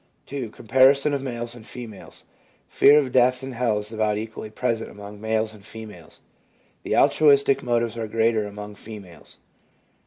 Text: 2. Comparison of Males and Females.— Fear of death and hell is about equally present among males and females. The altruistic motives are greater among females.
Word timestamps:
2. 0.25 0.49
Comparison 0.49 1.13
of 1.13 1.21
Males 1.21 1.53
and 1.53 1.63
Females.— 1.67 2.25
Fear 2.79 2.97
of 2.97 3.11
death 3.11 3.43
and 3.43 3.53
hell 3.53 3.77
is 3.77 3.93
about 3.93 4.17
equally 4.17 4.49
present 4.49 4.89
among 4.89 5.21
males 5.21 5.53
and 5.53 5.63
females. 5.63 6.21
The 6.81 6.97
altruistic 6.97 7.61
motives 7.61 7.99
are 7.99 8.07
greater 8.07 8.47
among 8.47 8.73
females. 8.73 9.37